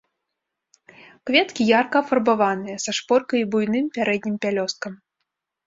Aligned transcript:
Кветкі 1.29 1.67
ярка 1.79 1.97
афарбаваныя, 2.05 2.79
са 2.87 2.91
шпоркай 3.01 3.39
і 3.43 3.47
буйным 3.55 3.85
пярэднім 4.01 4.35
пялёсткам. 4.47 4.93